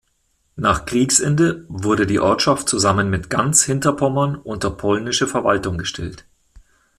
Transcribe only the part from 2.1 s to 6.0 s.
Ortschaft zusammen mit ganz Hinterpommern unter polnische Verwaltung